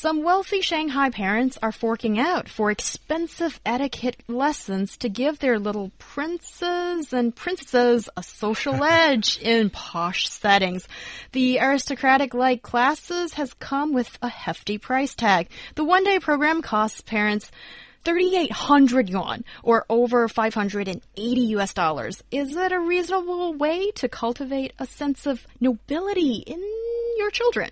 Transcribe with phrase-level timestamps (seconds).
[0.00, 5.90] Some wealthy Shanghai parents are forking out for expensive etiquette lessons to give their little
[5.98, 10.86] princes and princesses a social edge in posh settings.
[11.32, 15.48] The aristocratic-like classes has come with a hefty price tag.
[15.74, 17.50] The one-day program costs parents
[18.04, 22.22] 3,800 yuan or over 580 US dollars.
[22.30, 26.60] Is it a reasonable way to cultivate a sense of nobility in
[27.18, 27.70] your children?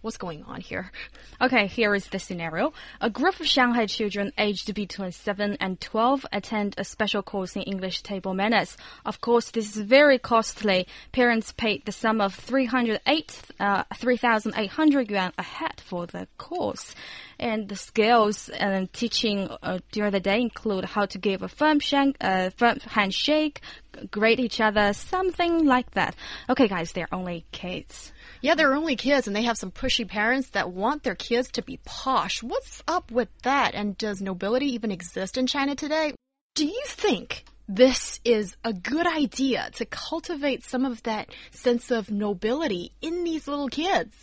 [0.00, 0.92] What's going on here?
[1.40, 2.72] Okay, here is the scenario.
[3.00, 7.62] A group of Shanghai children aged between 7 and 12 attend a special course in
[7.62, 8.76] English table manners.
[9.04, 10.86] Of course, this is very costly.
[11.10, 16.94] Parents paid the sum of 308, uh, 3,800 yuan a head for the course.
[17.40, 21.80] And the skills and teaching uh, during the day include how to give a firm,
[21.80, 23.62] shank, uh, firm handshake,
[24.10, 26.14] greet each other, something like that.
[26.48, 28.12] Okay, guys, they're only kids.
[28.40, 31.62] Yeah, they're only kids and they have some pushy parents that want their kids to
[31.62, 32.42] be posh.
[32.42, 33.74] What's up with that?
[33.74, 36.14] And does nobility even exist in China today?
[36.54, 42.10] Do you think this is a good idea to cultivate some of that sense of
[42.10, 44.14] nobility in these little kids?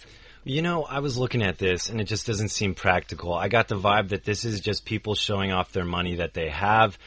[0.46, 3.34] You know, I was looking at this and it just doesn't seem practical.
[3.34, 6.50] I got the vibe that this is just people showing off their money that they
[6.50, 6.98] have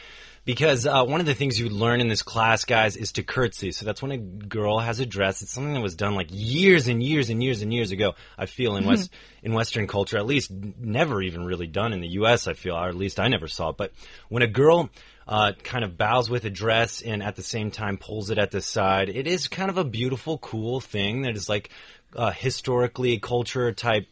[0.48, 3.70] because uh, one of the things you learn in this class, guys, is to curtsy.
[3.70, 5.42] So that's when a girl has a dress.
[5.42, 8.14] It's something that was done like years and years and years and years ago.
[8.38, 9.10] I feel in West
[9.42, 12.46] in Western culture, at least never even really done in the U.S.
[12.46, 13.76] I feel, or at least I never saw it.
[13.76, 13.92] But
[14.30, 14.88] when a girl
[15.26, 18.50] uh, kind of bows with a dress and at the same time pulls it at
[18.50, 21.68] the side, it is kind of a beautiful, cool thing that is like
[22.16, 24.06] uh, historically culture type.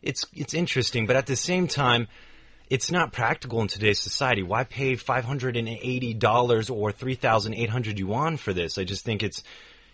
[0.00, 2.08] It's it's interesting, but at the same time
[2.72, 4.42] it's not practical in today's society.
[4.42, 8.78] Why pay $580 or 3,800 yuan for this?
[8.78, 9.42] I just think it's,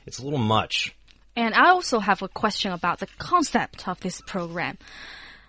[0.07, 0.95] it's a little much.
[1.35, 4.79] And I also have a question about the concept of this program.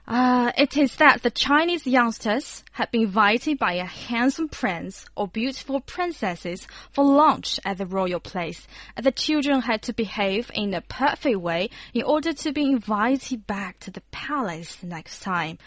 [0.07, 5.27] Uh, it is that the Chinese youngsters had been invited by a handsome prince or
[5.27, 8.67] beautiful princesses for lunch at the royal place,
[8.97, 13.45] and the children had to behave in a perfect way in order to be invited
[13.45, 15.59] back to the palace next time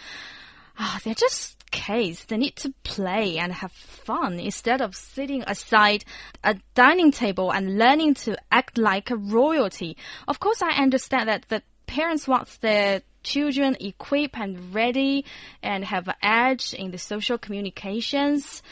[0.78, 2.24] ah, they're just kids.
[2.26, 6.04] They need to play and have fun instead of sitting aside
[6.44, 9.96] a dining table and learning to act like a royalty.
[10.28, 15.24] Of course, I understand that the parents want their children equipped and ready
[15.62, 18.62] and have an edge in the social communications,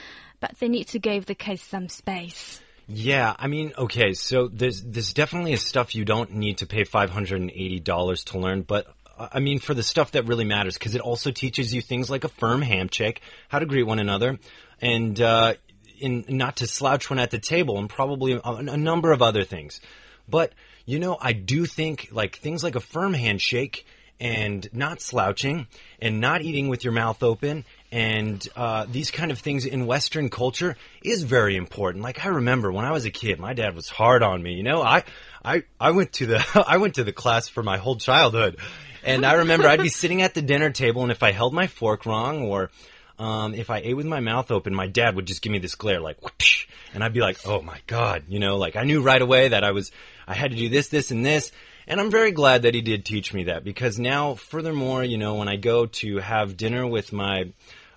[0.40, 2.60] but they need to give the kids some space.
[2.92, 7.10] Yeah, I mean, okay, so there's there's definitely stuff you don't need to pay five
[7.10, 8.92] hundred and eighty dollars to learn, but
[9.32, 12.24] I mean, for the stuff that really matters, because it also teaches you things like
[12.24, 14.38] a firm handshake, how to greet one another,
[14.80, 15.54] and uh,
[15.98, 19.44] in, not to slouch when at the table, and probably a, a number of other
[19.44, 19.80] things.
[20.28, 20.52] But
[20.86, 23.86] you know, I do think like things like a firm handshake
[24.18, 25.66] and not slouching
[26.00, 30.28] and not eating with your mouth open and uh, these kind of things in Western
[30.28, 32.04] culture is very important.
[32.04, 34.54] Like I remember when I was a kid, my dad was hard on me.
[34.54, 35.04] You know, I
[35.44, 38.58] I I went to the I went to the class for my whole childhood,
[39.04, 41.66] and I remember I'd be sitting at the dinner table, and if I held my
[41.66, 42.70] fork wrong or
[43.18, 45.74] um, if I ate with my mouth open, my dad would just give me this
[45.74, 49.02] glare, like, whoosh, and I'd be like, oh my god, you know, like I knew
[49.02, 49.92] right away that I was,
[50.26, 51.52] I had to do this, this, and this.
[51.86, 55.34] And I'm very glad that he did teach me that because now, furthermore, you know,
[55.34, 57.52] when I go to have dinner with my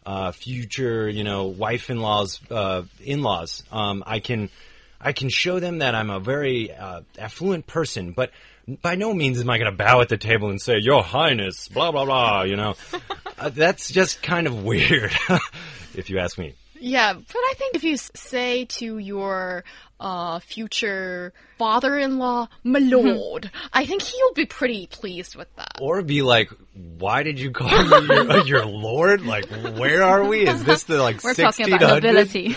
[0.06, 4.50] uh, future, you know, wife-in-laws, uh, in-laws, um, I can,
[5.04, 8.32] I can show them that I'm a very uh, affluent person, but
[8.82, 11.68] by no means am I going to bow at the table and say, Your Highness,
[11.68, 12.76] blah, blah, blah, you know.
[13.38, 15.12] uh, that's just kind of weird,
[15.94, 16.56] if you ask me.
[16.80, 19.64] Yeah, but I think if you say to your
[20.02, 23.08] uh, future father-in-law, my mm-hmm.
[23.08, 25.78] lord, I think he'll be pretty pleased with that.
[25.80, 29.26] Or be like, "Why did you call me your, your lord?
[29.26, 29.46] Like,
[29.78, 30.46] where are we?
[30.46, 32.54] Is this the like We're talking about nobility.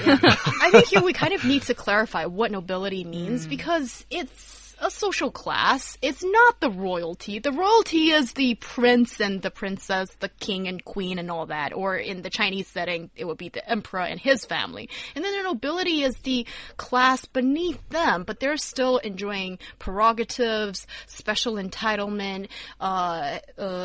[0.66, 3.50] I think here we kind of need to clarify what nobility means mm.
[3.50, 5.96] because it's a social class.
[6.02, 7.38] It's not the royalty.
[7.38, 11.72] The royalty is the prince and the princess, the king and queen and all that.
[11.72, 14.90] Or in the Chinese setting, it would be the emperor and his family.
[15.14, 16.46] And then the nobility is the
[16.76, 22.48] class beneath them, but they're still enjoying prerogatives, special entitlement,
[22.80, 23.75] uh, uh,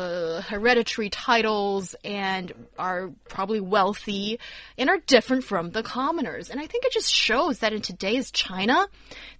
[0.42, 4.38] hereditary titles, and are probably wealthy
[4.76, 6.50] and are different from the commoners.
[6.50, 8.86] And I think it just shows that in today's China,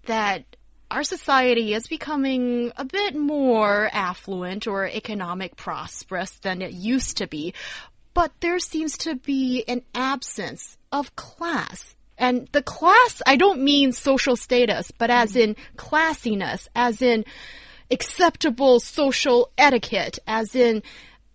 [0.07, 0.45] that
[0.91, 7.27] our society is becoming a bit more affluent or economic prosperous than it used to
[7.27, 7.55] be,
[8.15, 11.95] but there seems to be an absence of class.
[12.19, 17.25] And the class, I don't mean social status, but as in classiness, as in
[17.93, 20.83] acceptable social etiquette, as in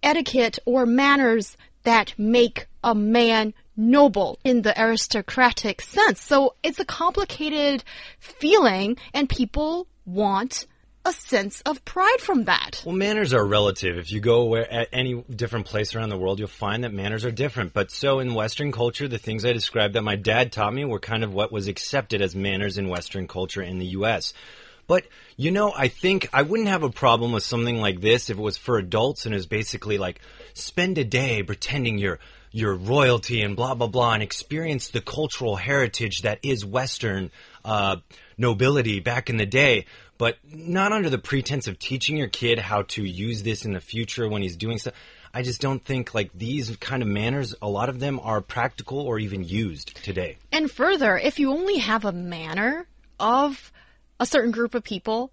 [0.03, 6.21] etiquette or manners that make a man noble in the aristocratic sense.
[6.21, 7.83] So it's a complicated
[8.19, 10.65] feeling, and people want
[11.05, 12.81] a sense of pride from that.
[12.85, 13.97] Well, manners are relative.
[13.97, 17.23] If you go where, at any different place around the world, you'll find that manners
[17.23, 17.71] are different.
[17.73, 20.99] But so in Western culture, the things I described that my dad taught me were
[20.99, 24.33] kind of what was accepted as manners in Western culture in the U.S.
[24.87, 25.05] But,
[25.35, 28.41] you know, I think I wouldn't have a problem with something like this if it
[28.41, 30.21] was for adults and was basically like
[30.53, 32.19] spend a day pretending you're
[32.51, 37.29] your royalty and blah blah blah and experience the cultural heritage that is Western
[37.65, 37.97] uh,
[38.37, 39.85] nobility back in the day,
[40.17, 43.81] but not under the pretense of teaching your kid how to use this in the
[43.81, 44.93] future when he's doing stuff.
[45.33, 48.99] I just don't think like these kind of manners, a lot of them are practical
[48.99, 50.37] or even used today.
[50.51, 52.87] And further, if you only have a manner
[53.19, 53.71] of
[54.19, 55.31] a certain group of people,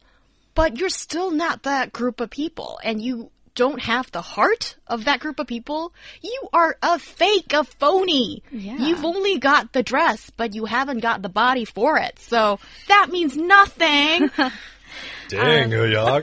[0.54, 5.04] but you're still not that group of people, and you don't have the heart of
[5.04, 5.92] that group of people,
[6.22, 8.42] you are a fake, a phony.
[8.50, 8.76] Yeah.
[8.78, 12.18] You've only got the dress, but you haven't got the body for it.
[12.18, 12.58] So
[12.88, 14.30] that means nothing.
[15.28, 16.22] Dang, um,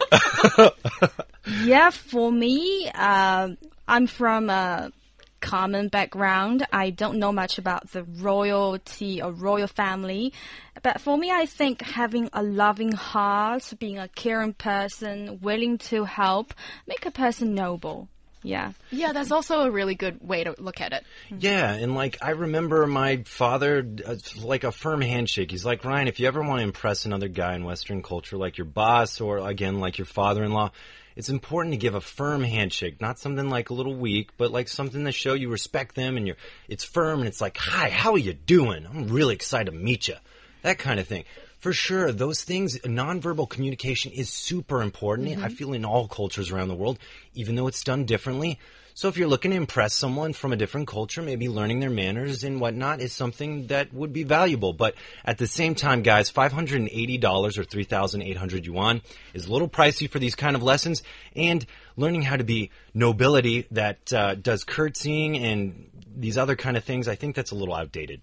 [1.64, 3.50] yeah, for me, uh,
[3.88, 4.92] I'm from a
[5.42, 6.66] common background.
[6.72, 10.34] I don't know much about the royalty or royal family.
[10.82, 16.06] But for me, I think having a loving heart, being a caring person, willing to
[16.06, 16.54] help,
[16.88, 18.08] make a person noble.
[18.44, 18.74] Yeah.
[18.90, 21.04] Yeah, that's also a really good way to look at it.
[21.38, 25.52] Yeah, and like I remember my father, uh, like a firm handshake.
[25.52, 28.58] He's like, Ryan, if you ever want to impress another guy in Western culture, like
[28.58, 30.72] your boss or again, like your father in law,
[31.16, 34.68] it's important to give a firm handshake, not something like a little weak, but like
[34.68, 38.14] something to show you respect them and you're, it's firm and it's like, hi, how
[38.14, 38.88] are you doing?
[38.88, 40.16] I'm really excited to meet you.
[40.62, 41.26] That kind of thing.
[41.62, 45.30] For sure, those things, nonverbal communication is super important.
[45.30, 45.44] Mm-hmm.
[45.44, 46.98] I feel in all cultures around the world,
[47.36, 48.58] even though it's done differently.
[48.96, 52.44] So if you're looking to impress someone from a different culture, maybe learning their manners
[52.44, 54.74] and whatnot is something that would be valuable.
[54.74, 59.02] But at the same time, guys, $580 or 3,800 yuan
[59.36, 61.04] is a little pricey for these kind of lessons.
[61.36, 61.64] And
[61.96, 67.08] learning how to be nobility that uh, does curtsying and these other kind of things,
[67.08, 68.22] I think that's a little outdated.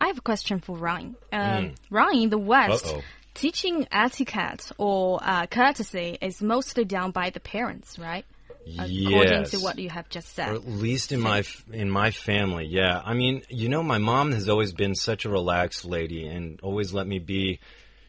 [0.00, 1.16] I have a question for Ryan.
[1.32, 1.74] Um, mm.
[1.90, 3.02] Ryan, in the West, Uh-oh.
[3.34, 8.24] teaching etiquette or uh, courtesy is mostly done by the parents, right?
[8.66, 9.50] According yes.
[9.52, 10.48] to what you have just said.
[10.50, 13.00] Or at least in my in my family, yeah.
[13.04, 16.92] I mean, you know, my mom has always been such a relaxed lady and always
[16.92, 17.60] let me be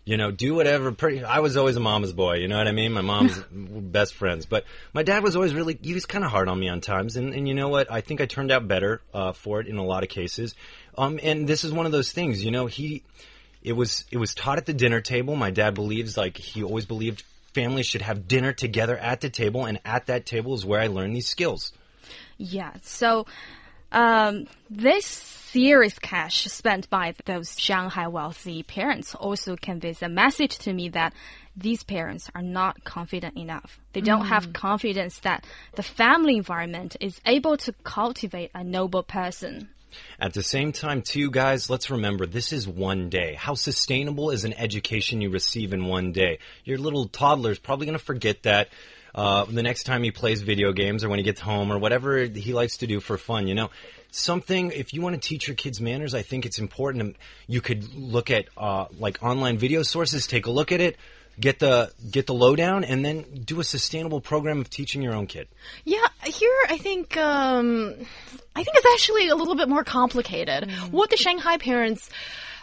[0.08, 0.94] you know, do whatever.
[0.94, 2.36] Pretty, I was always a mama's boy.
[2.36, 2.94] You know what I mean?
[2.94, 4.64] My mom's best friends, but
[4.94, 5.78] my dad was always really.
[5.82, 7.92] He was kind of hard on me on times, and, and you know what?
[7.92, 10.56] I think I turned out better uh, for it in a lot of cases.
[10.98, 12.44] Um, and this is one of those things.
[12.44, 13.04] You know, he.
[13.64, 15.36] It was it was taught at the dinner table.
[15.36, 17.24] My dad believes like he always believed
[17.54, 20.88] families should have dinner together at the table, and at that table is where I
[20.88, 21.74] learned these skills.
[22.38, 22.74] Yeah.
[22.84, 23.26] So,
[23.92, 30.74] um, this serious cash spent by those Shanghai wealthy parents also conveys a message to
[30.74, 31.14] me that
[31.56, 33.80] these parents are not confident enough.
[33.94, 34.30] They don't mm.
[34.30, 39.70] have confidence that the family environment is able to cultivate a noble person.
[40.20, 43.36] At the same time, too, guys, let's remember this is one day.
[43.36, 46.40] How sustainable is an education you receive in one day?
[46.64, 48.70] Your little toddler is probably going to forget that.
[49.16, 52.26] Uh, the next time he plays video games or when he gets home or whatever
[52.26, 53.70] he likes to do for fun, you know,
[54.12, 57.16] something if you want to teach your kids manners i think it's important
[57.46, 60.98] you could look at uh, like online video sources take a look at it
[61.40, 65.28] get the get the lowdown and then do a sustainable program of teaching your own
[65.28, 65.48] kid
[65.86, 67.94] yeah here i think um,
[68.56, 70.92] i think it's actually a little bit more complicated mm.
[70.92, 72.10] what the shanghai parents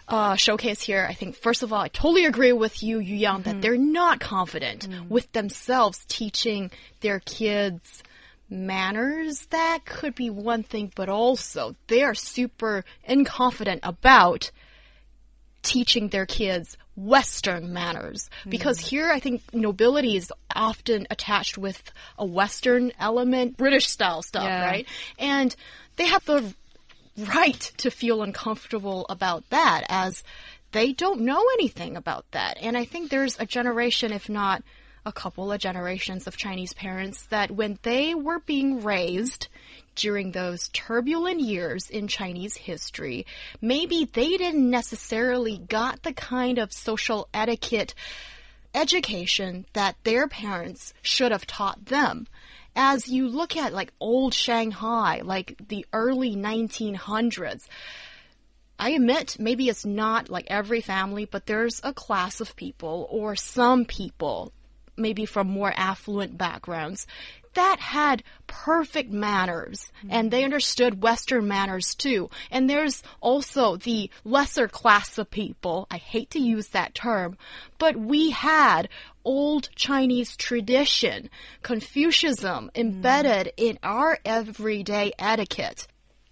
[0.06, 3.36] uh, showcase here, I think first of all, I totally agree with you, Yu Yang,
[3.36, 3.44] mm -hmm.
[3.44, 5.08] that they're not confident mm.
[5.08, 8.02] with themselves teaching their kids
[8.50, 14.50] manners, that could be one thing, but also they are super inconfident about
[15.64, 18.30] teaching their kids Western manners.
[18.44, 18.50] Hmm.
[18.50, 21.82] Because here, I think nobility is often attached with
[22.18, 24.64] a Western element, British style stuff, Yeah.
[24.64, 24.86] right?
[25.18, 25.54] And
[25.96, 26.54] they have the
[27.16, 30.22] right to feel uncomfortable about that as
[30.72, 32.58] they don't know anything about that.
[32.60, 34.62] And I think there's a generation, if not
[35.06, 39.48] a couple of generations of Chinese parents that when they were being raised
[39.94, 43.26] during those turbulent years in Chinese history,
[43.60, 47.94] maybe they didn't necessarily got the kind of social etiquette
[48.74, 52.26] education that their parents should have taught them.
[52.74, 57.68] As you look at like old Shanghai, like the early 1900s,
[58.78, 63.36] I admit maybe it's not like every family, but there's a class of people or
[63.36, 64.52] some people,
[64.96, 67.06] maybe from more affluent backgrounds,
[67.54, 70.08] that had perfect manners mm-hmm.
[70.10, 72.28] and they understood Western manners too.
[72.50, 75.86] And there's also the lesser class of people.
[75.90, 77.36] I hate to use that term,
[77.78, 78.88] but we had
[79.24, 81.30] old Chinese tradition,
[81.62, 82.70] Confucianism mm.
[82.78, 85.86] embedded in our everyday etiquette.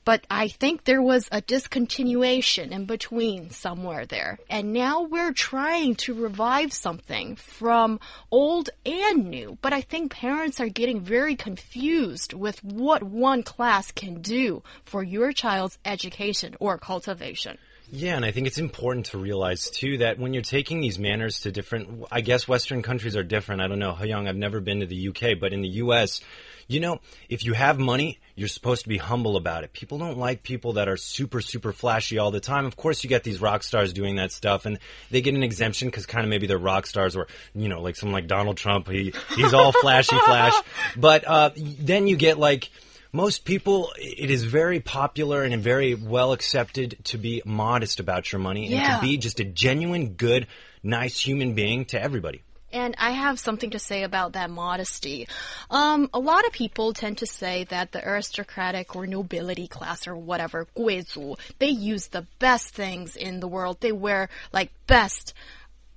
[0.04, 4.38] But I think there was a discontinuation in between somewhere there.
[4.50, 9.59] And now we're trying to revive something from old and new.
[9.62, 15.02] But I think parents are getting very confused with what one class can do for
[15.02, 17.59] your child's education or cultivation.
[17.94, 21.40] Yeah, and I think it's important to realize too that when you're taking these manners
[21.40, 23.61] to different, I guess Western countries are different.
[23.61, 26.22] I don't know, Young, I've never been to the UK, but in the US,
[26.68, 29.75] you know, if you have money, you're supposed to be humble about it.
[29.75, 32.64] People don't like people that are super, super flashy all the time.
[32.64, 34.78] Of course, you get these rock stars doing that stuff, and
[35.11, 37.96] they get an exemption because kind of maybe they're rock stars, or you know, like
[37.96, 38.88] someone like Donald Trump.
[38.88, 40.54] He he's all flashy, flash.
[40.96, 42.70] But uh, then you get like
[43.12, 48.40] most people, it is very popular and very well accepted to be modest about your
[48.40, 48.97] money and Yeah.
[48.97, 50.47] to be just a genuine, good,
[50.83, 52.42] nice human being to everybody.
[52.73, 55.28] And I have something to say about that modesty.
[55.71, 60.16] Um, a lot of people tend to say that the aristocratic or nobility class or
[60.16, 63.76] whatever, 贵族, they use the best things in the world.
[63.81, 65.35] They wear like best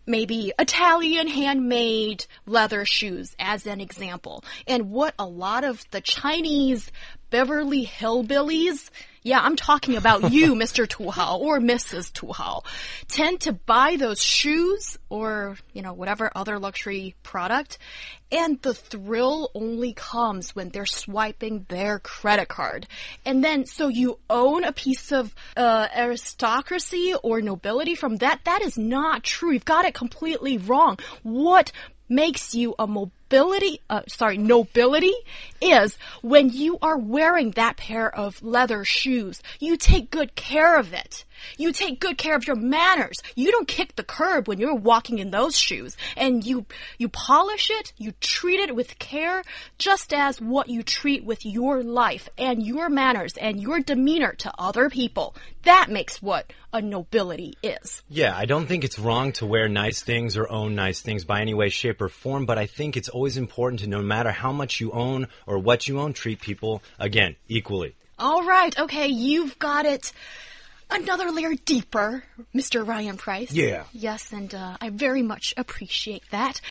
[0.05, 4.43] maybe Italian handmade leather shoes as an example.
[4.67, 6.91] And what a lot of the Chinese
[7.35, 8.89] Beverly Hillbillies,
[9.21, 10.87] yeah, I'm talking about you, Mr.
[10.87, 12.13] Tu Hao or Mrs.
[12.13, 12.63] Tu Hao,
[13.09, 17.77] tend to buy those shoes or, you know, whatever other luxury product.
[18.31, 22.87] And the thrill only comes when they're swiping their credit card.
[23.25, 28.45] And then, so you own a piece of uh, aristocracy or nobility from that.
[28.45, 29.51] That is not true.
[29.51, 30.99] You've got it completely wrong.
[31.23, 31.73] What
[32.07, 35.13] makes you a mobility, uh, sorry, nobility
[35.61, 39.41] is when you are wearing that pair of leather shoes.
[39.59, 41.25] You take good care of it.
[41.57, 43.17] You take good care of your manners.
[43.35, 45.97] You don't kick the curb when you're walking in those shoes.
[46.15, 46.65] And you,
[46.97, 49.43] you polish it, you treat it with care,
[49.77, 54.53] just as what you treat with your life and your manners and your demeanor to
[54.57, 55.35] other people.
[55.63, 58.03] That makes what a nobility is.
[58.09, 61.41] Yeah, I don't think it's wrong to wear nice things or own nice things by
[61.41, 64.51] any way, shape, or form, but I think it's always important to no matter how
[64.51, 67.95] much you own or what you own, treat people, again, equally.
[68.19, 70.13] All right, okay, you've got it
[70.89, 72.23] another layer deeper,
[72.53, 72.85] Mr.
[72.85, 73.51] Ryan Price.
[73.51, 73.83] Yeah.
[73.93, 76.61] Yes, and uh, I very much appreciate that.